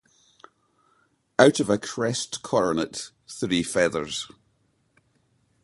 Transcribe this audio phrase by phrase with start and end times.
[1.37, 4.27] Out of a crest coronet, three feathers.